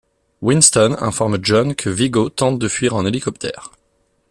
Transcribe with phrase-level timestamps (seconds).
[0.41, 3.71] Winston informe John que Viggo tente de fuir en hélicoptère.